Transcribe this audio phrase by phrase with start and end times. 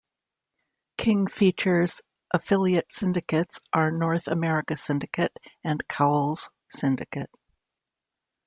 [0.97, 2.01] King Features'
[2.33, 7.29] affiliate syndicates are "North America Syndicate" and "Cowles Syndicate".